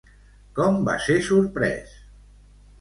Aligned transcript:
Com 0.59 0.79
va 0.87 0.95
ser 1.09 1.19
sorprès? 1.29 1.95